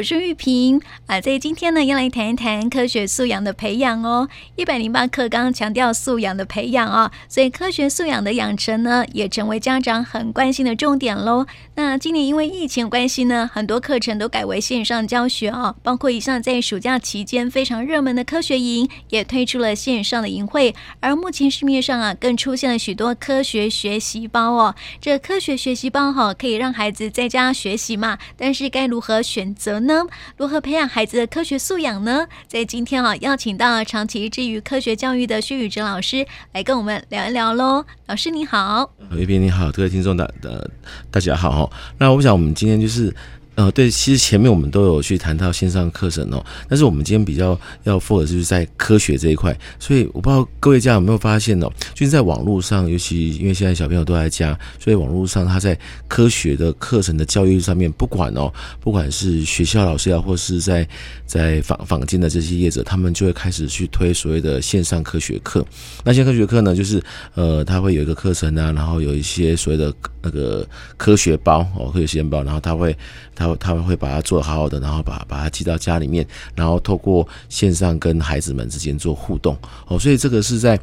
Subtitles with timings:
[0.00, 4.26] 我是玉萍啊，在今天呢，要来谈一谈科学素养的培养哦。
[4.56, 11.46] 一百零八课纲强调素养的培养啊，所以科学素养的养成呢，也成为家长很关心的重点喽。
[11.74, 20.74] 那今年因为疫情关系呢，很多课程都改为线上教学啊，包括以上在暑假期间非常热门的科学营，也推出了线上的营会。
[21.00, 24.74] 而目前市面上啊，更出现了许多科学学习包哦。
[24.98, 29.89] 这科学学习包哈，可以让孩子在家学习嘛，但是该如何选择呢？
[30.36, 32.26] 如何培养孩子的科学素养呢？
[32.46, 37.84] 在今天啊，邀请到长期致力于科学教育的薛宇哲老师来跟我们聊一聊喽。
[38.06, 40.70] 老师你好，叶斌你好，各位听众大的
[41.10, 41.76] 大家好哈。
[41.98, 43.14] 那我想我们今天就是。
[43.60, 55.78] 呃，对，其实前面我们都有去谈到线上课程哦，但是我们今天比较要 focus 就是在科学这一块，所以我不知道各位家有没有发现哦，就是在网络上，尤其因为现在小朋友都在家，所以网络上他在
[56.08, 60.88] 科学的课程的教育上面，不管哦，不管是学校老师啊，或是在
[61.26, 65.62] 在坊坊间的这些业者，他们就会开始去推所谓的线上科学课。
[66.02, 67.02] 那线上科学课呢，就是
[67.34, 72.96] 呃，他会有一个课程啊，然后有一些所谓的那个科学包哦，科学实验包，然后他会
[73.34, 73.49] 他。
[73.56, 79.56] 他们会把它做得好好的，然后把把它寄到家里面，然后透过线上跟孩子们之间做互动
[79.86, 80.78] 哦，所以这个是在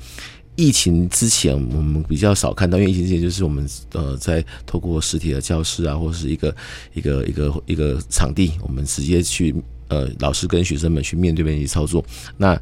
[0.55, 6.55] 疫情之前我们比较少看到，因为疫情之前就是我们呃在透过实体的教室啊，或是一个
[6.93, 9.53] 一个一个一个场地，我们直接去
[9.87, 12.03] 呃老师跟学生们去面对面去操作。
[12.37, 12.59] 那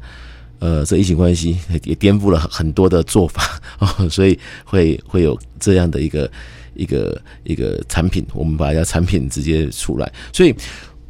[0.58, 6.30] 呃这疫情关系也颠覆了很多的做法哦，所以会会有这样的一个。
[6.76, 10.12] 一个一个产品，我们把它产品直接出来。
[10.32, 10.54] 所以，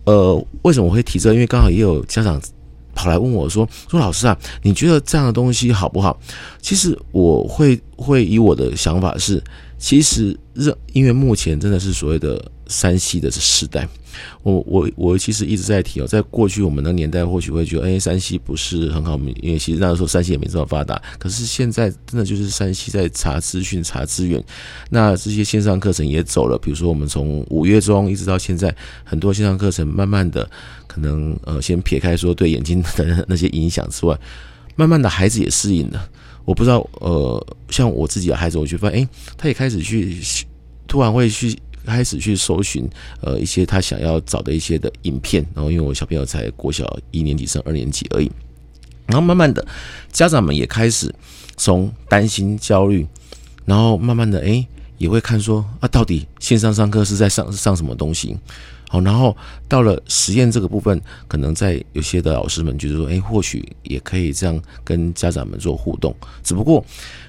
[0.05, 1.33] 呃，为什么我会提这？
[1.33, 2.41] 因为刚好也有家长
[2.95, 6.19] 跑来问我说：“说老师啊，你觉得这样的东西好不好？”
[6.63, 9.43] 其实我会会以我的想法是，
[9.79, 13.87] 其实热因为目前真的是所谓的 3C 的时代。
[14.43, 21.01] 我我我其实一直在提哦，在过去我们的年代或许会觉得，哎山西不是很好，因为其实那个时候山西也没这么发达。
[21.19, 24.43] 可是现在真的就是山西在查资讯、查资源，
[24.91, 26.59] 那这些线上课程也走了。
[26.59, 28.75] 比如说，我们从五月中一直到现在，
[29.05, 30.49] 很多线上课程慢慢的，
[30.87, 34.19] 可能呃，先撇开说对眼睛的那些影响之外，
[34.77, 36.09] 慢慢的孩子也适应了。
[36.45, 40.19] 我不知道，呃，像我自己的孩子，我就发现，哎，他也开始去，
[40.87, 41.59] 突然会去。
[41.87, 42.89] 开始去搜寻
[43.21, 48.31] 呃一些他想要找的一些的影片，然后因为我小朋友才国小一年级升二年级而已，
[49.07, 49.67] 然后慢慢的
[50.13, 51.15] 家长们也开始
[51.57, 53.07] 从担心焦虑，
[53.65, 54.67] 然后慢慢的哎
[54.99, 58.37] 也会看说啊到底线上上课是在上上什么东西，
[58.89, 59.37] 好，然后
[59.69, 66.85] 到了实验这个部分，可能在有些的老师们就是说哎或许也可以这样跟家长们做互动，只不过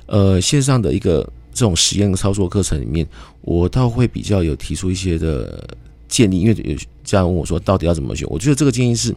[0.07, 1.27] 呃线上的一个。
[1.57, 3.03] 这种实验操作课程里面，
[3.41, 5.67] 我倒会比较有提出一些的
[6.07, 8.27] 建议，因为有家长问我说，到底要怎么选？
[8.29, 9.15] 我觉得这个建议是，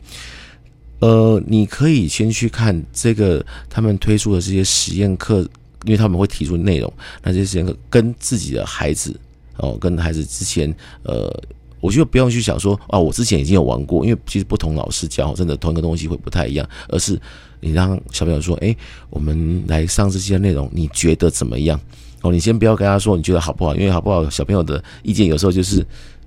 [1.00, 5.40] 呃，你可以先去看这个他们推出的这些实验课，
[5.84, 6.90] 因为他们会提出内容，
[7.22, 9.14] 那这些实验课跟自己的孩子
[9.58, 11.30] 哦，跟孩子之前，呃，
[11.78, 17.20] 我觉得不用去想说啊，我之前已经有玩过，因为其实不同老师教，真的同一个东西会不太一样，而是
[17.60, 18.74] 你让小朋友说，哎，
[19.10, 21.78] 我们来上这些内容，你觉得怎么样？
[22.22, 25.84] 哦，你先不要跟他说你觉得好不好，因为好不好，小朋友的意见有时候就是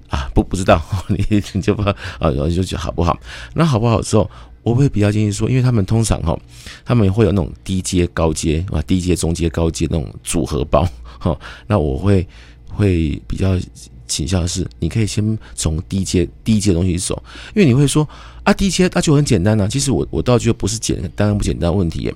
[0.10, 3.20] 啊，不不知道， 你你就不啊，然后就觉得好不好。
[3.54, 4.30] 那好不好之后，
[4.64, 6.36] 我会比较建议说，因为他们通常哈，
[6.84, 10.88] 他们会有那种低阶、高阶啊，低阶、中阶、高阶那种组合包
[11.20, 11.38] 哈。
[11.68, 12.28] 那我会
[12.68, 13.56] 会比较
[14.08, 17.22] 倾向是，你可以先从低阶、低阶东西走，
[17.56, 18.08] 因为你会说
[18.44, 22.12] 啊，低阶那就很简单呢、其实我我倒觉得不是简单不简单问题，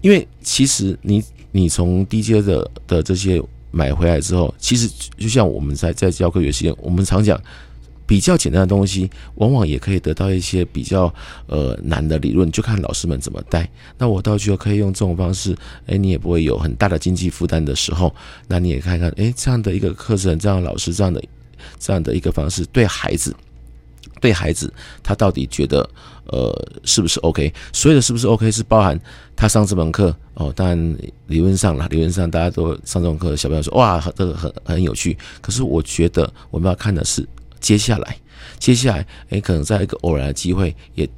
[0.00, 1.22] 因为其实你。
[1.52, 3.40] 你从低阶的的这些
[3.70, 7.40] 买回来之后，其实就像我们在在教科学实验，我们常讲
[8.04, 11.14] 比较简单的东西，往往也可以得到一些比较
[11.46, 13.66] 呃难的理论，就看老师们怎么带。
[13.96, 18.14] 那我倒觉得可以用这种方式，哎，你也不会有很大的经济负担的时候，
[18.48, 21.22] 那你也看看，哎，这样的一个课程，这样的老师这样的
[21.78, 23.34] 这样的一个方式，对孩子。
[24.22, 24.72] 对孩子，
[25.02, 25.86] 他到底觉得
[26.26, 26.50] 呃
[26.84, 27.52] 是不是 OK？
[27.72, 28.98] 所以的是不是 OK 是包含
[29.34, 30.52] 他上这门课哦。
[30.54, 30.96] 当然
[31.26, 35.18] 理论上啦，理论上大家都上这种课，小朋友说哇，这个很很有趣。
[35.40, 37.28] 可是我觉得我们要看的是
[37.58, 38.16] 接下来，
[38.60, 41.08] 接下来诶，可能在一个偶然的机会也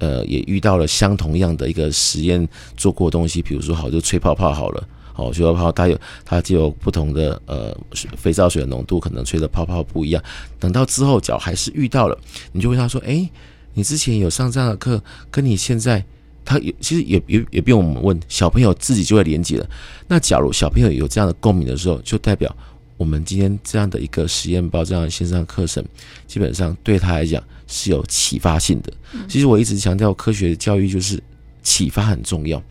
[0.00, 2.46] 呃也遇到了相同样的一个实验
[2.76, 4.88] 做过东西，比如说好就吹泡泡好了。
[5.16, 7.76] 哦，吹泡泡它有它就有不同的呃
[8.16, 10.22] 肥皂水的浓度，可能吹的泡泡不一样。
[10.60, 12.18] 等到之后脚还是遇到了，
[12.52, 13.28] 你就问他说：“哎，
[13.74, 16.04] 你之前有上这样的课，跟你现在
[16.44, 19.68] 他有其实也也也不用我们问，小朋友自己就会连接了。
[20.06, 22.54] 那假如小朋友有这样的共鸣的时候，就代表
[22.96, 25.84] 我们今天这样的一个实验包这样的线上课程，
[26.26, 28.92] 基本上对他来讲是有启发性的。
[29.28, 31.22] 其实我一直强调，科学教育就是
[31.66, 32.62] 启发很重要，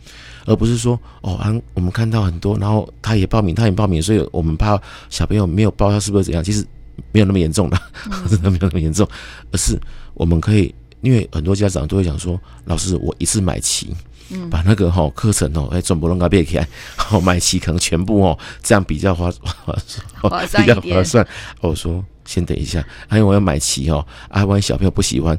[0.46, 6.42] 而不是说哦，啊，我们看到很多，然后他也报名，他也报名，所以我们怕小朋友没有报，他是不是怎样？
[6.42, 6.66] 其实
[7.12, 7.78] 没有那么严重的，
[8.30, 9.06] 真的没有那么严重，
[9.52, 9.78] 而是
[10.14, 13.94] 我们可以，因为很多家长都会讲说，老师，我一次买齐。
[14.28, 16.66] 嗯，把那个哈课程哦，哎，全部拢给变起来，
[16.96, 19.30] 好买齐可能全部哦，这样比较划
[20.20, 21.24] 划算，比较划算。
[21.60, 25.38] 我说先等一下，因为我要买齐哦，啊，万一小朋友不喜欢。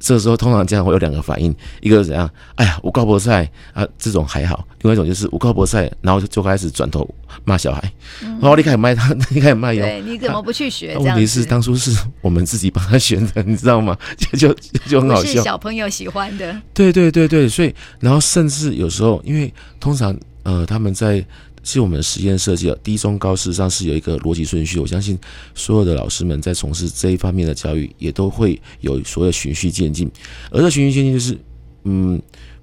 [0.00, 2.28] 这个时候通常家长会有两个反应，一个是怎样？
[2.54, 7.08] 哎呀，我高博赛啊，这种还好；另外一种就是我高博赛，然后就就开始转头
[7.44, 9.82] 骂小孩，然后你开始卖他， 你开始卖哟。
[9.82, 10.96] 对，你怎么不去学？
[10.98, 13.96] 问题是当初是我们自己帮他选的， 你知道吗？
[14.16, 14.54] 就就
[14.86, 15.30] 就很好笑。
[15.30, 16.56] 是小朋友喜欢的。
[16.72, 21.24] 对对对对，所以然后甚至有时候，因为通常呃他们在。
[21.68, 24.78] 是我们的实验设计了，低中高事实上是有一个逻辑顺序。
[24.78, 25.18] 我相信
[25.54, 30.10] 所有的老师们在从事这一方面的教育，也都会有所谓循序渐进。
[30.50, 31.38] 而这循序渐进就是，
[31.84, 32.20] 嗯，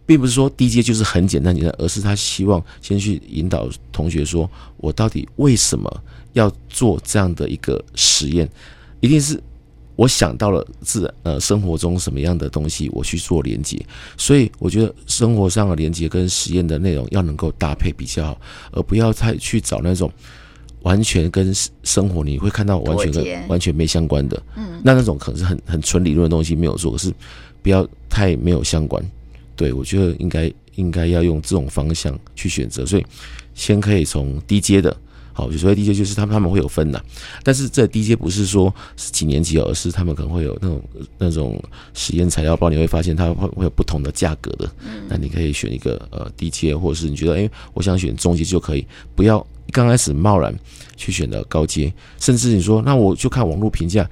[0.07, 6.03] 并不是说低阶就是很简单简单，而是他希望先去引导同学说，我到底为什么
[6.33, 8.49] 要做这样的一个实验，
[9.01, 9.39] 一定是。
[9.95, 13.79] 我想到了自呃生活中什么样的东西，我去做连接，
[14.17, 20.11] 所以我觉得生活上的连接跟实验的内容要能够搭配比较好，而不要太去找那种
[20.81, 21.53] 完全跟
[21.83, 27.13] 生活你会看到完全跟完全没相关的，嗯，那那种可能是很很纯理论的东西没有做，可是
[27.61, 29.03] 不要太没有相关。
[29.55, 33.05] 对，我觉得应该应该要用这种方向去选择，所以
[33.53, 34.95] 先可以从低阶的。
[35.37, 37.03] 好，就所谓低阶就是他们他们会有分的，
[37.43, 40.81] 但是这低阶不是说是几年级，而是他们可能会有那种
[41.17, 41.61] 那种
[41.93, 44.71] 实验材料包，你会发现它会会有不同的价格的。
[45.09, 50.57] 那你可以选一个呃低阶，或者是你觉得哎、欸，我想选中阶就可以，不要刚开始贸然
[50.95, 54.09] 去选择高阶，甚至你说那我就看网络评价。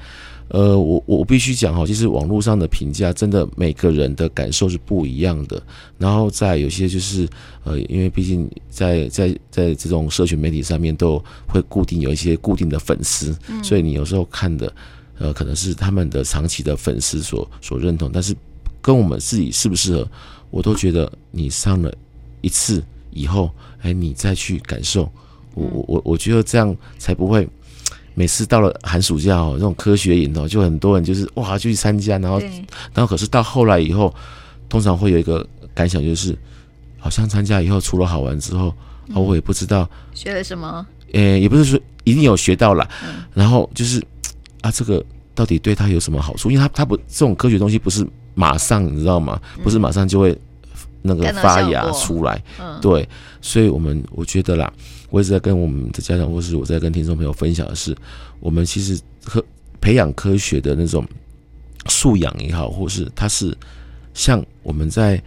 [0.54, 5.60] 呃，我我必须讲哈，其实网络上的评价真的每个人的感受是不一样的。
[5.98, 7.28] 然后在有些就是
[7.64, 11.18] 呃，因为毕竟在在在这种社群媒体上面都
[11.48, 14.72] 会固定有一些固定的粉丝，所以你有时候看的
[15.18, 18.36] 呃，可能是他们的长期的粉丝所所认同，但是
[18.80, 20.08] 跟我们自己适不适合，
[20.52, 21.92] 我都觉得你上了
[22.42, 23.50] 一次以后，
[23.82, 25.12] 哎，你再去感受，
[25.56, 27.50] 我我我我觉得这样才不会。
[28.16, 32.40] 每次到了寒暑假哦，这种科学营哦，就很多人就是哇就去参加，然后
[32.94, 34.14] 然后可是到后来以后，
[34.70, 36.38] 通常会有一个感想，就是
[37.00, 38.68] 好像参加以后除了好玩之后，
[39.14, 39.90] 啊我也不知道。
[40.14, 42.88] 学了什么，诶也不是说一定有学到啦，
[43.34, 44.02] 然后就是
[44.62, 46.52] 啊这个到底对他有什么好处？
[46.52, 49.40] 因为他他不这种科学东西不是马上你知道吗？
[49.64, 50.38] 不是马上就会
[51.04, 52.42] 那个发芽出来，
[52.82, 53.08] 对，
[53.42, 54.74] 所以我们我觉得啦。
[55.10, 57.96] 我一直在跟我们的家长，或是我在跟听众朋友分享的是，
[58.40, 59.46] 我们其实科
[59.80, 61.06] 培养科学的那种
[61.88, 63.56] 素养也好，或是它是
[64.16, 65.22] 像我们在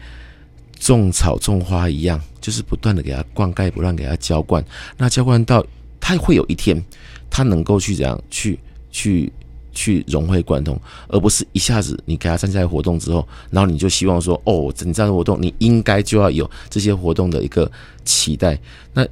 [0.80, 4.64] 种草种花一样，就是不断的给它灌溉，不断给它浇灌。
[4.96, 5.64] 那浇灌到
[6.00, 6.84] 它会有一天，
[7.30, 8.58] 它能够去怎样去
[8.90, 9.32] 去
[9.76, 10.76] 去融会贯通，
[11.06, 17.70] 而不是一下子你给他参加活动之后，然后你就希望说，哦，你这样的活动你应该就要有这些活动的一个
[18.04, 18.58] 期待，
[18.92, 19.06] 那。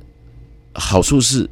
[0.77, 1.49] 好处是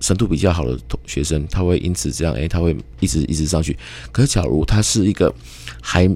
[0.00, 0.76] 深度比较好的
[1.06, 3.78] 学生，他会因此这样，诶、他会一直一直上去。
[4.10, 5.32] 可是，假如他是一个
[5.80, 6.10] 还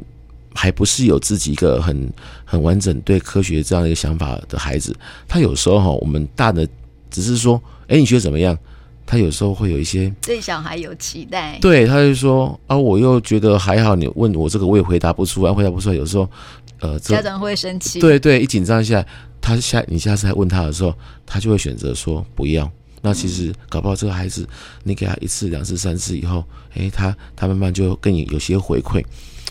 [0.53, 2.12] 还不是有自己一个很
[2.45, 4.93] 很完整对科学这样一个想法的孩子，
[5.28, 6.69] 他有时候哈，我们大的
[7.09, 8.59] 只是说，诶、你觉得怎么样？
[9.06, 13.94] 他有时候会有一些对小孩有期待，对，他就说啊，我又觉得还好。
[13.94, 15.94] 你问我这个，我也回答不出来，回答不出来。
[15.94, 16.28] 有时候，
[16.80, 19.04] 呃，家长会生气，对对，一紧张一下。
[19.40, 20.94] 他下你下次还问他的时候，
[21.26, 22.70] 他就会选择说不要。
[23.02, 24.49] 那其实搞不好这个孩子，
[24.82, 26.42] 你给他一次、两次、三次以后，
[26.73, 29.04] 诶，他他慢慢就跟你有些回馈。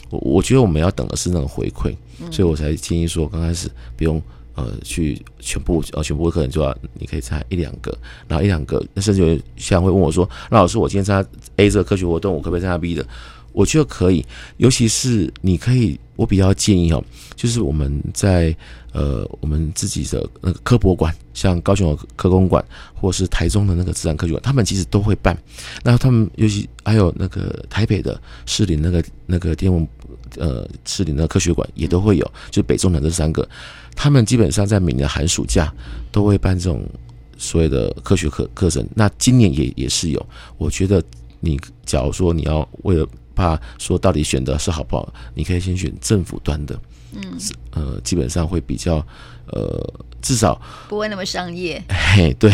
[0.10, 1.96] 我我觉得我们要等的是那种回馈，
[2.32, 4.20] 所以我才建议说，刚开始不用
[4.56, 13.06] 呃去全部呃全部的课程就要，你可以参加一两个，然后一两个，甚至有些人会问我说，那老师我今天参加 A 这个科学活动，我可不可以参加 B 的？
[13.54, 14.26] 我觉得可以，
[14.58, 17.04] 尤其是你可以，我比较建议哦，
[17.36, 18.56] 就是我们在。
[18.94, 25.36] 呃，我们自己的那个科博馆，像高雄的科工馆，或是台中的那个自然科学馆，他们其实都会办。
[25.82, 29.88] 那他们尤其还有那个台北的士林那个那个天文，
[30.38, 33.50] 呃，士林的科学馆也都会有，就北中南这三个，
[33.96, 35.74] 他们基本上在每年寒暑假
[36.12, 36.88] 都会办这种
[37.36, 38.88] 所谓的科学课课程。
[38.94, 40.24] 那今年也也是有，
[40.60, 41.04] 我觉得
[41.40, 46.80] 你假如说你要为了怕说到底选的是好不好，你可以先选政府端的。
[47.16, 47.38] 嗯，
[47.72, 49.06] 呃，基本上会比较
[49.48, 50.04] 呃。
[50.24, 50.58] 至少
[50.88, 51.84] 不会那么商业。
[51.90, 52.50] 嘿，对。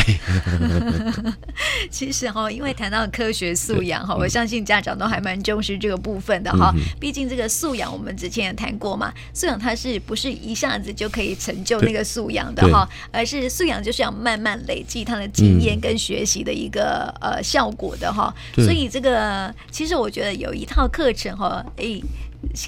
[1.91, 6.73] 其实哈，因为谈到科学素养哈，我相信家长都还蛮重视这个部分的哈。
[6.99, 9.13] 毕竟这个素养，我们之前也谈过嘛。
[9.35, 12.89] 素养它是不是一下子就可以成就那个素养的哈？
[13.11, 18.33] 而是素养就是要慢慢累积他的经验跟学习的一个呃效果的哈。
[18.55, 22.03] 所以这个其实我觉得有一套课程哈，诶。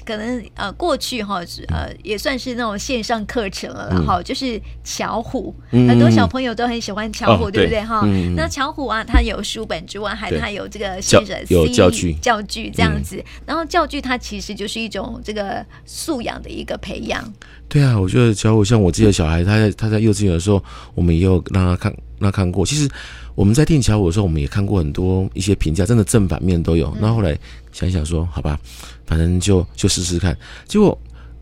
[0.04, 8.02] 可能呃过去哈呃也算是那种线上课程了然后、嗯、就是巧虎，嗯、很多小朋友都很喜欢巧虎，哦、对不对哈？
[8.04, 13.16] 嗯、那巧虎啊，它有书本之外，还它有这个新人 C 教具教具这样子。
[13.16, 17.32] 嗯、然后教具它其实就是一种这个素养的一个培养。
[17.68, 20.62] 对啊，我觉得巧虎像我自己的小孩，他在他在幼稚园的时候，
[20.94, 22.66] 我们也有让他看让他看过。
[22.66, 22.86] 其实
[23.34, 26.94] 我们在订巧虎的时候，我们也看过很多一些评价，真的正反面都有。
[27.00, 27.36] 那、嗯、后来
[27.72, 28.60] 想一想说，好吧。
[29.06, 30.98] 反正就就试试看，结果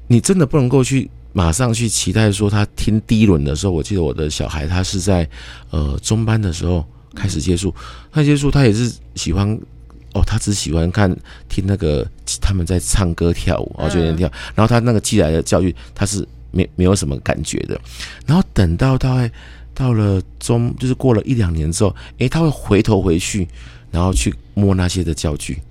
[0.07, 5.29] 你真的不能够去马上去期待说他听第一轮的时候，我记得我的小孩他是在
[5.71, 7.73] 呃中班的时候开始接触，
[8.11, 9.49] 他接触他也是喜欢
[10.13, 11.17] 哦，他只喜欢看
[11.49, 12.05] 听那个
[12.41, 17.81] 他们在唱歌跳舞，然后就在跳，然后他那个寄来的教育他是没没有什么感觉的，
[18.27, 19.31] 然后等到大概
[19.73, 23.47] 到了中就是过了一两年之后，诶，他会回头回去，
[23.93, 25.63] 然后去摸那些的教具，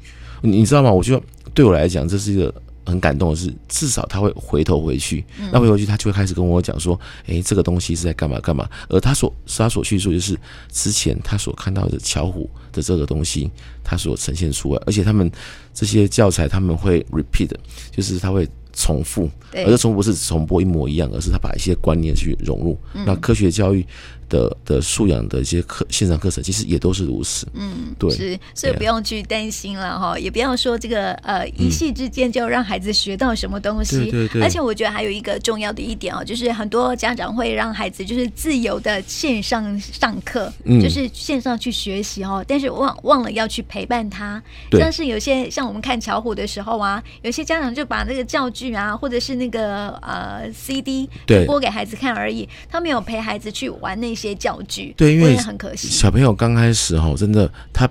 [0.42, 0.90] 你知道吗？
[0.90, 1.22] 我就。
[1.54, 2.54] 对我来讲，这是一个
[2.86, 3.54] 很感动的事。
[3.68, 10.38] 至少他会回头回去，那回头去他就会开始跟我讲说：“诶，这个东西是在干嘛干嘛。”而他所他所叙述就是
[10.72, 13.50] 之前他所看到的巧虎的这个东西，
[13.84, 14.82] 他所呈现出来。
[14.86, 15.32] 而且他们
[15.74, 17.52] 这些教材他们会 repeat，
[17.92, 22.78] 就是他会重复，而这重复不是重播一模一样，而是他把一些观念去融入。
[23.06, 23.86] 那科学教育。
[24.30, 27.48] 的的素养的一些课线上课程，其实也都是如此。
[27.54, 33.98] 嗯，对，是，所以不用去担心了哈，也不要说这个呃一夕之间就让孩子学到什么东西。
[34.10, 34.42] 对对对。
[34.42, 44.42] 而且我觉得还有一个重要的一点哦，就是很多家长会让孩子就是自由的线上上课，就是线上去学习哦，但是忘忘了要去陪伴他。
[44.70, 44.80] 对。
[44.80, 54.30] 像是有些像我们看巧虎的时候啊，有些家长就把那个教具啊，或者是那个呃 CD 对播给孩子看而已，他没有陪孩子去玩那些。
[54.40, 57.90] 教具，对，因为很可惜，小朋友刚开始哈，真的他，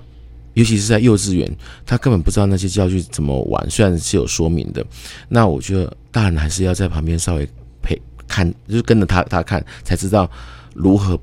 [0.53, 1.47] 尤其是在幼稚园，
[1.85, 4.83] 他根本不知道那些教具怎么玩，虽然是有说明的。
[5.27, 7.47] 那我觉得大人还是要在旁边稍微
[7.83, 10.27] 陪看，就是跟着他他看，才知道
[10.73, 11.19] 如何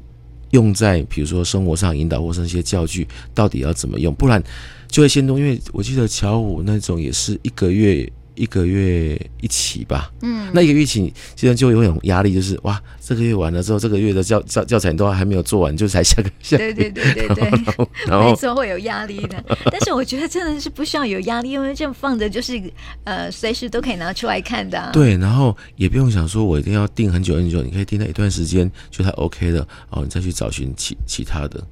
[0.50, 4.40] 用在比如说生活上引导，或是那些教具到底要怎么用，不然
[4.86, 5.40] 就会先动。
[5.40, 8.06] 因为我记得乔五那种也是一个月。
[8.37, 16.57] 一个月一起吧，嗯，那一个月一期，现在就有种压力，就是哇，这个月完了之后，这个月的教教教材都还没有做完，就才下个下。
[16.57, 22.62] 对对对对对， 然后然后没错会有压力的，但是我觉得真的是不需要有压力，因为这样放着就是
[23.05, 24.90] 呃随时都可以拿出来看的，啊。
[24.93, 31.62] 对，然后也不用想说我一定要定很久很久，你可以订那一段时间，觉得 OK 的哦，你再去找寻其其他的。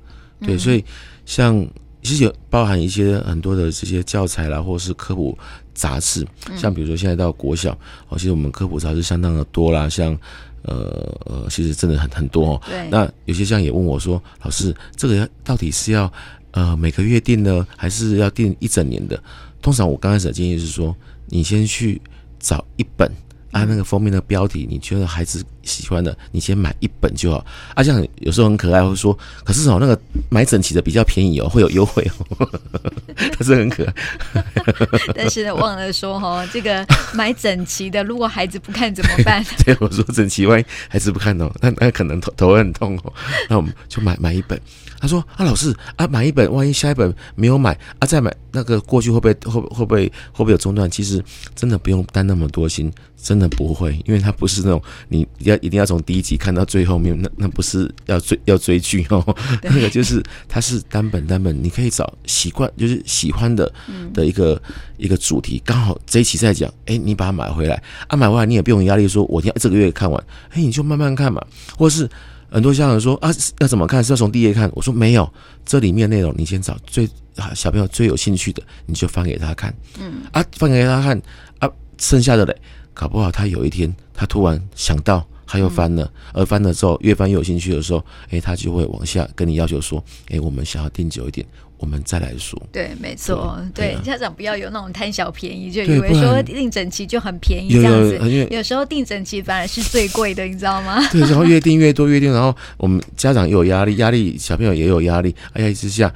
[0.41, 0.85] 对，嗯、所以
[1.27, 1.67] 像
[2.05, 5.37] 其实有包含一些很多的这些教材啦，或是科普。
[5.77, 6.25] 杂志，
[6.57, 7.77] 像比如说现在到国小，
[8.09, 10.17] 哦，其实我们科普杂志相当的多啦，像
[10.63, 12.63] 呃呃，其实真的很很多哦。
[12.71, 12.89] 对。
[12.91, 16.09] 那有些家长也问我说，老师，这个到底是要
[16.53, 19.21] 呃每个月订呢，还是要订一整年的？
[19.61, 20.95] 通常我刚开始的建议是说，
[21.27, 22.01] 你先去
[22.39, 23.11] 找一本。
[23.51, 27.45] 啊，那个封面的标题，你觉得孩子喜欢的，你先买一本就好。
[27.75, 32.07] 啊，这样有时候很可爱，会说，可是哦，那个买整齐的比较便宜哦，会有优惠
[32.39, 32.49] 哦，
[33.37, 33.95] 可是很可爱。
[35.15, 39.45] 但是呢，忘了说哦，这个买整齐的，如果孩子不看怎么办？
[39.65, 43.13] 对，我说整齐，万一孩子不看哦，那那可能头头会很痛哦。
[43.49, 44.61] 那我们就买买一本。
[45.01, 50.91] 他说啊，老师啊，买一本，万一下一本没有买啊，再买那个过去会不会会会不会会不会有中断？
[50.91, 51.23] 其实
[51.55, 52.91] 真的不用担那么多心。
[53.17, 63.73] 真的不会，因为它不是那种你要一定要从第一集看到最后面，那那不是要追要追剧哦，那个就是它是单本单本，你可以找习惯就是喜欢的
[64.13, 71.45] 的一个、嗯、一个主题，刚好这一期在讲，哎，你把它买回来啊，买回来你也不用压力说，我要这个月看完，哎，你就慢慢看嘛，
[71.77, 72.09] 或是
[72.51, 74.03] 很多家长说啊，要怎么看？
[74.03, 74.71] 是要从第一页看？
[74.75, 75.31] 我说没有，
[75.65, 77.09] 这里面内容你先找最
[77.55, 81.21] 小朋友最有兴趣的，你就翻给他看，嗯啊，翻给他看
[81.59, 81.69] 啊，
[81.99, 82.57] 剩下的嘞。
[82.97, 91.47] 搞不好他有一天，他突然想到，他又翻了，而翻了之后，越翻越有兴趣的时候，诶，他就会往下跟你要求说，诶，我们想要订久一点，
[91.79, 92.61] 我们再来说。
[92.73, 101.01] 对，没错，对，家长不要有那种贪小便宜，就以为说订整齐就很便宜这样子，有时候订整齐反而是最贵的，你知道吗？
[101.13, 106.13] 对，然后越订越多，越订，然后我们家长也有压力，压力小朋友也有压力，压力之下。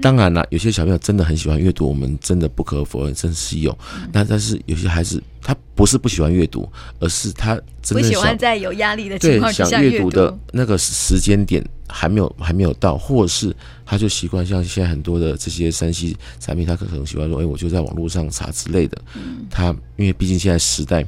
[0.00, 3.76] 当然了，有些小朋友真的很喜欢阅读，我们真的不可否认，真是有。
[4.12, 13.54] 那、嗯、但是有些孩子他不是不喜欢阅读，而是他真的不喜欢在有压力的情况下想阅读的那个时间点还没有还没有到，或者是
[13.86, 19.00] 他就习惯像现在很多的这些 3C 产品，他可能喜欢说，哎，我就在网络上查之类的。
[19.14, 21.06] 嗯、他因为毕竟现在时代。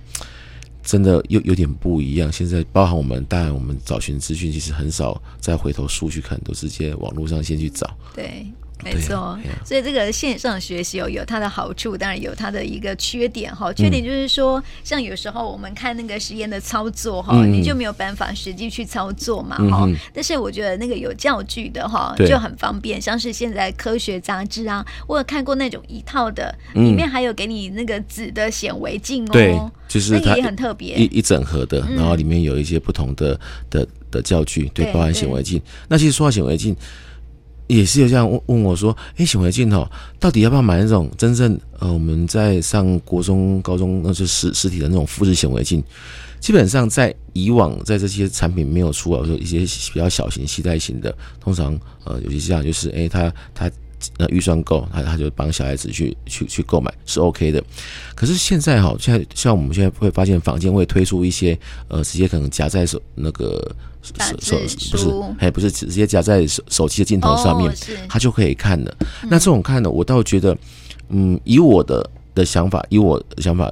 [0.86, 2.30] 真的又有点不一样。
[2.30, 7.92] 现在包含我们，当然我们找寻资讯，其实很少再回头数去看，都直接网络上先去找。
[8.14, 8.46] 对。
[8.84, 13.72] 没错，啊啊、所以这个线上学习哦有它的好处，当然有它的一个缺点哈。
[13.72, 19.86] 缺点就是说，嗯、像有时候我们看那个实验的操作哈，嗯、你就没有办法实际去操作嘛哈。
[19.86, 33.40] 嗯、但是我觉得那个有教具的哈就很方便，像是现在科学杂志啊，我有看过那种一套的，里面还有给你那个纸的显微镜哦，对，就是它也很特别，一一整盒的，然后里面有一些不同的
[33.70, 35.60] 的的教具，对，包含显微镜。
[35.88, 36.76] 那其实说到显微镜。
[37.66, 45.82] 也是有这样问问我说：“哎，显微镜哦，到底要不要买那种真正呃，我们在上国中、高中那是实实体的那种复制显微镜？
[46.38, 49.60] 基本上在以往，在这些产品没有出来说一些
[49.92, 53.70] 比较小型、携带型的，通常呃，有些这样就是哎，他他
[54.18, 57.64] 呃预算够，他他就帮小孩子去去去购买是 OK 的。
[58.14, 61.58] 可是现在哈，现在像我们现在会发现坊间会推出一些
[61.88, 63.74] 呃，直接可能夹在手那个。”
[64.40, 64.58] 手
[64.90, 65.08] 不是，
[65.38, 67.72] 还不是直接夹在手手机的镜头上面，
[68.08, 68.96] 它就可以看了。
[69.24, 70.56] 那这种看呢，我倒觉得，
[71.08, 73.70] 嗯，以我的的想法，以我的想法，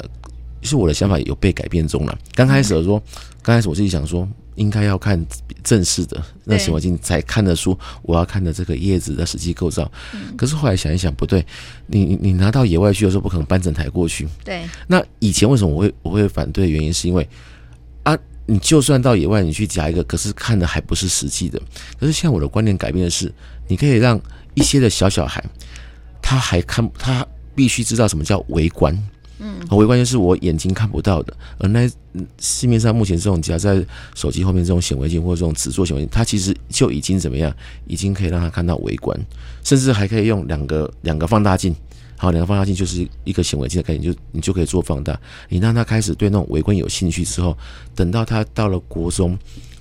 [0.62, 2.18] 是我的想法有被改变中了。
[2.34, 3.00] 刚开始的说，
[3.42, 5.24] 刚开始我自己想说，应该要看
[5.62, 9.90] 正式的那显微镜才看得出我要看的这个叶子的实际构造。
[10.36, 11.44] 可是后来想一想，不对，
[11.86, 14.28] 你你拿到野外去的时候，不可能搬整台过去。
[14.44, 14.62] 对。
[14.86, 16.70] 那以前为什么我会我会反对？
[16.70, 17.28] 原因是因为
[18.02, 18.16] 啊。
[18.46, 21.60] 你就算到野外，你去夹一个，可是看的还不是实际的。
[21.98, 23.32] 可是现在我的观念改变的是，
[23.68, 24.20] 你可以让
[24.54, 25.42] 一些的小小孩，
[26.20, 28.96] 他还看，他必须知道什么叫微观。
[29.38, 31.36] 嗯，微观就是我眼睛看不到的。
[31.58, 31.90] 而那
[32.38, 33.84] 市面上目前这种夹在
[34.14, 37.54] 手机后面这种显微镜或者这种纸做显微镜，它其实就已经怎么样，
[37.86, 39.18] 已经可以让他看到微观，
[39.64, 41.74] 甚至还可以用两个两个放大镜。
[42.16, 45.18] 好，两个放大镜就是一个显微镜的概念，就你就可以做放大。
[45.48, 47.56] 你让他开始对那种微观有兴趣之后，
[47.94, 49.38] 等到他到了国中，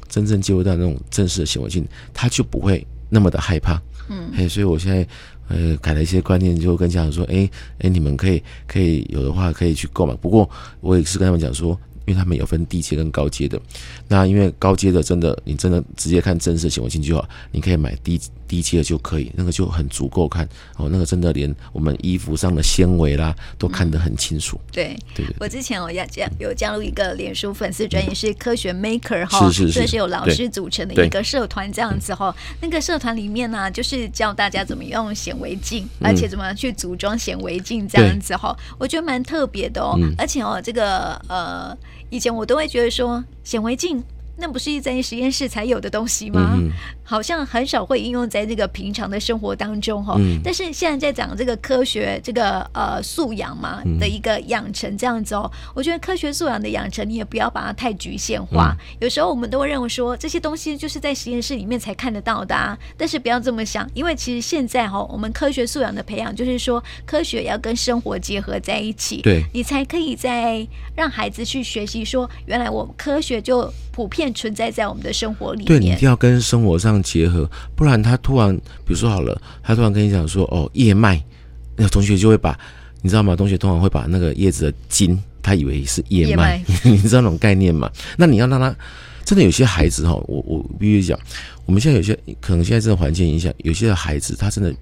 [0.09, 3.81] 真正接触到那种正式的显微镜，他就不会那么的害怕。
[4.09, 5.07] 嗯，嘿，所以我现在
[5.47, 10.13] 呃改了一些观念，就跟家长说，哎、欸、哎、欸，你们可以可以有的话可以去购买。
[10.15, 10.49] 不过
[10.81, 11.79] 我也是跟他们讲说。
[12.05, 13.57] 因为他们有分低阶跟高阶的，
[14.09, 18.19] 那因为高阶的真的，你真的直接看正式显微镜就好，你可以买低
[18.53, 20.47] 低阶的就可以，那个就很足够看。
[20.77, 24.55] 哦，那个真的连我们衣服上的纤维啦都看得很清楚。
[24.57, 24.83] 嗯、对，
[25.15, 41.75] 对对对，我之前我要加有加入一个脸书粉丝专业是科学 Maker 哈，是是是，这是有老师组成的一个社团这样子哈，那个社团里面呢、啊，就是教大家怎么用显微镜，而且怎么去组装显微镜这样子哈，我觉得蛮特别的哦，而且哦这个呃。
[42.09, 44.03] 以前我都会觉得说显微镜。
[44.35, 46.55] 那不是在实验室才有的东西吗？
[46.57, 46.71] 嗯、
[47.03, 50.15] 好像很少会应用在这个平常的生活当中哈。
[50.17, 55.49] 嗯、但是现在在讲这个科学，这个呃素养嘛的一个养成这样子哦。
[55.53, 58.75] 嗯、我觉得科学素养的养成，你也不要把它太局限化。
[58.79, 62.75] 嗯、有时候我们都会认为说这些东西就是在实验室里面才看得到的啊。
[62.97, 74.23] 但是不要这么想，因为其实现在哈，我们科学素养的培养，就是说科学要跟生活结合在一起，对，你才可以在让孩子去学习说，原来我们科学就普遍。
[74.33, 81.21] 存在在我们的生活里面，对，你一定要跟生活上结合，不然他突然，比如说好了，他突然跟你讲说，哦，叶脉，
[81.75, 82.57] 那同学就会把，
[83.01, 83.35] 你知道吗？
[83.35, 87.91] 同学通常会把那个叶子的茎，他以为是叶脉，脉 你知道那种概念吗？
[88.17, 88.75] 那你要让他
[89.25, 91.17] 真的有些孩子哈，我我必须讲，
[91.65, 94.73] 我们现在有些可能现在这种环境影响，有些孩子他真的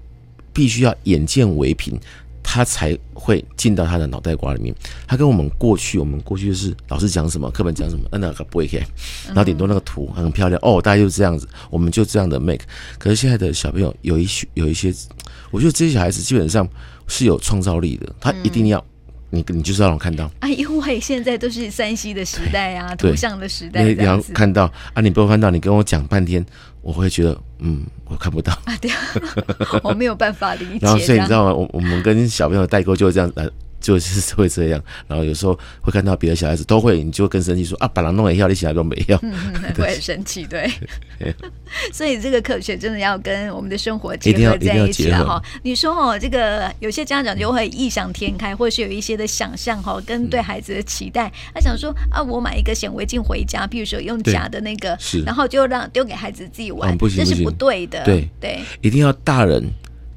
[0.52, 1.98] 必须要眼见为凭。
[2.42, 4.74] 他才会进到他的脑袋瓜里面。
[5.06, 8.80] 他跟我们过去，我们过去就是老师讲什么，课本讲什么，那个不会看，
[9.28, 12.64] 然后顶多那个图很漂亮哦，大概就是这样子，我们就这样的 make。
[12.98, 14.92] 可是现在的小朋友有一些有一些，
[15.50, 16.68] 我觉得这些小孩子基本上
[17.06, 18.84] 是有创造力的，他一定要。
[19.34, 26.44] 你你就是让我看到啊，因为现在都是三 C 的时代啊，图像的时代，你要看到啊，你不看到，你跟我讲半天，
[26.82, 29.00] 我会觉得嗯，我看不到啊，对啊，
[29.82, 30.80] 我没有办法理解。
[30.84, 31.54] 然后所以你知道吗？
[31.54, 33.48] 我我们跟小朋友代沟就是这样来。
[33.82, 39.34] 就是会这样，然后有时候会看到别的小孩子都会，你就会更生气说啊，把人弄也要，你小孩都没要，嗯，
[39.76, 40.70] 会很生气，对。
[41.92, 45.42] 所以这个科学真的要跟我们的生活结合在一起了哈。
[45.62, 59.64] 你说哦，这个有些家长就会异想天开，或是有一些的想象哈，跟对孩子的期待，他想说啊，我买一个显微镜回家，比如说用假的那个，然后就让丢给孩子自己玩，这是不对的，对对，一定要大人。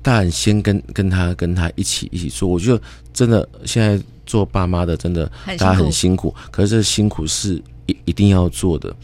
[0.05, 2.47] 大人先跟跟他跟他一起一起做。
[2.47, 2.79] 我觉得
[3.11, 8.95] 真的现在做爸妈的真的大家很辛苦，可是这辛苦是一一定要做的，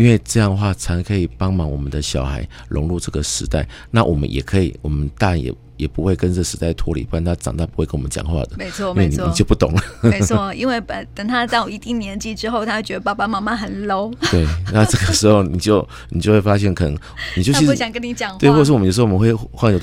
[0.00, 3.66] 因为这样的话才可以帮忙我们的小孩融入这个时代。
[3.90, 5.54] 那我们也可以，我们大人也。
[5.80, 8.50] 也不会跟这时代脱离，不然他长大不会跟我们讲话的。
[8.58, 9.82] 没错，没错，你就不懂了。
[10.02, 14.12] 没错，因为等等他到一定年纪之后，他会觉得爸爸妈妈很 low。
[14.30, 16.94] 对，那这个时候你就你就会发现，可能
[17.34, 18.36] 你就其实不想跟你讲话。
[18.36, 19.80] 对，或者是我们有时候我们会换很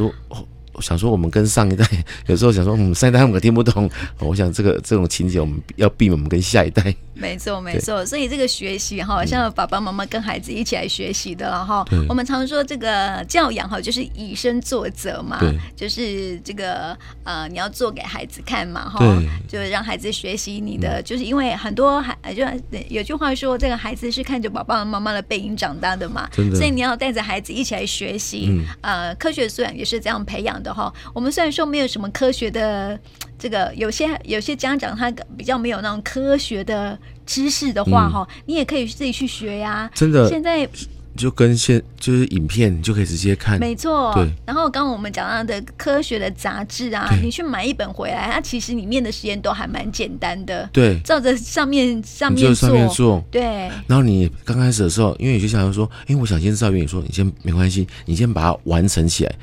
[0.77, 0.81] 多。
[0.81, 1.85] 想说我们跟上一代，
[2.27, 3.89] 有时候想说嗯上一代他们可听不懂。
[4.19, 6.95] 我想这个这种情节我们要避免，我们跟下一代。
[7.19, 11.83] 没错没错，所以这个学习哈，像爸爸妈妈跟孩子一起来学习的了哈。
[12.07, 15.39] 我们常说这个教养哈，就是以身作则嘛，
[15.75, 18.99] 就是这个呃，你要做给孩子看嘛哈，
[19.47, 22.45] 就是让孩子学习你的，就是因为很多孩就
[22.87, 28.63] 有句话说，这个孩子是看着爸爸妈妈的背影长大的嘛，所以你要带着孩子一起来学习。
[28.81, 30.66] 呃，科学素养也是这样培养的。
[30.73, 32.99] 哈，我们虽然说没有什么科学的
[33.37, 39.89] 这个，有些有些家长他比较没有那种科学的知识的话，哈、嗯，你也可以自己去学呀。
[39.93, 40.67] 真的，现在
[41.15, 43.59] 就跟现就是影片，你就可以直接看。
[43.59, 44.29] 没错，对。
[44.45, 50.69] 然后刚刚我们讲到的科学的杂志啊，你去买一本回来，它其实里面的实验都还蛮简单的。
[50.71, 53.23] 对，照着上面上面上面做。
[53.31, 53.41] 对。
[53.87, 59.35] 然后你刚开始的时候，因为有些小孩说，哎，我想先知道原理，说你先没关系，你先把它完成起来。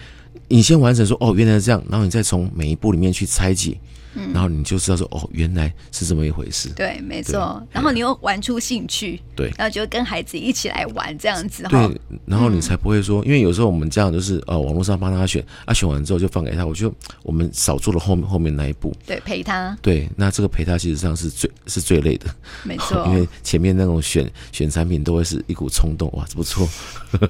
[0.48, 3.78] 你先完成说哦，原来是这样，然后你再从每一步里面去拆解。
[4.14, 6.68] 嗯、然后你就知道说哦，原来是这么一回事。
[6.70, 7.62] 对，没错。
[7.70, 11.64] 然后你又玩出兴趣，对，然后就跟孩子一起来玩这样子。
[11.64, 16.64] 对，然后你才不会说，嗯、因为有时候我们这样就是呃，网络上帮他选，啊，选完之后就放给他。
[16.64, 18.94] 我觉得我们少做了后面后面那一步。
[19.06, 19.76] 对，陪他。
[19.82, 22.26] 对，那这个陪他其实上是最是最累的。
[22.62, 26.68] 没错，因为前面那种选选产品都会是一股冲动，哇，这不错。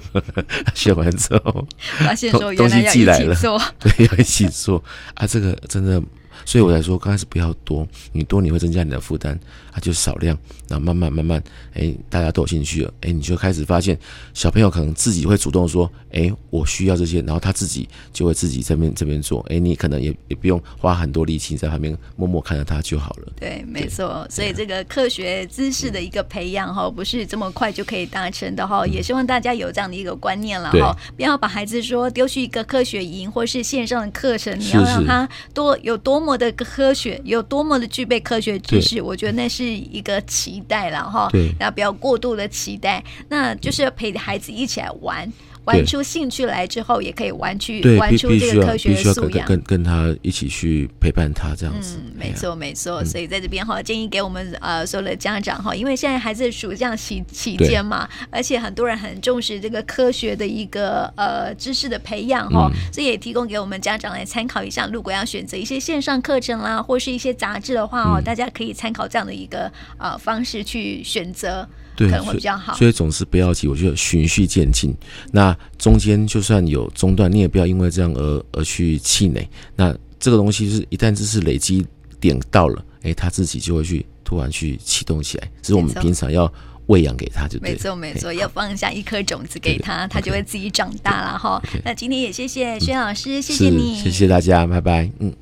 [0.73, 1.67] 选完之后，
[1.99, 3.35] 发现说东西寄来了，
[3.79, 4.83] 对，要一起做
[5.15, 6.01] 啊，这个真的。
[6.45, 9.37] 所以我才说，刚开始不要多，你多你会增加你的负担，
[9.71, 10.37] 啊，就少量，
[10.69, 13.97] 然后慢慢慢慢，哎，大家都有兴趣了，哎，你就开始发现
[14.33, 23.33] 小朋友可能自己会主动说，哎，我需要这些，然后他自己就会自己这边这边做，哎，你可能也也不用花很多力气在旁边默默看着他就好了。
[23.39, 24.27] 对，没错。
[24.29, 45.31] 所以这个科学知识的一个培养哈，不是这么快就可以达成的哈，也希望大家有这样的一个观念了哈，不要把孩子说丢去一个科学营或是线上的课程，你要让他多有多么的科学有多么的具备科学知识，我觉得那是一个期待了哈，然后不要过度的期待，那就是要陪孩子一起来玩。
[45.65, 51.97] 玩出兴趣来之后，也可以玩去玩出这个科学素养，跟跟跟他一起去陪伴他这样子。
[51.97, 53.03] 嗯，没错没错。
[53.03, 64.87] 所以在这边哈，建议给我们呃所有的家长哈，因为现在孩子暑假期期间嘛，而且很多人很重视这个科学的一个呃知识的培养哈，所以也提供给我们家长来参考一下。
[64.93, 71.67] 如果要选择一些线上课程啦，或是一些杂志的话哦，大家可以参考这样的一个呃方式去选择。
[71.95, 72.73] 对，可能会比较好。
[72.75, 74.93] 所以，总是不要急，我觉得循序渐进。
[75.31, 79.47] 那中间就算有中断，你也不要因为这样而而去气馁。
[79.75, 81.85] 那这个东西是一旦知识累积
[82.19, 85.51] 点到了，哎，他自己就会去突然去启动起来。
[85.61, 86.51] 只是我们平常要
[86.87, 91.61] 喂养给他就对，就没错没错，要放下一颗种子给他，他就会自己长大了哈。
[91.83, 95.33] 那今天也谢谢薛老师，谢谢你，谢谢大家，拜拜，嗯。